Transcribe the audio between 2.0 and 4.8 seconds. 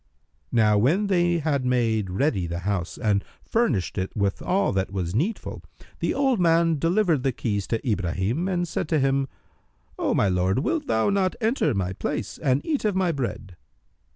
ready the house and furnished it with all